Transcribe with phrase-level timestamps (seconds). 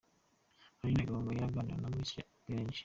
[0.83, 2.11] Aline Gahongayire aganira na Miss
[2.43, 2.79] Bellange.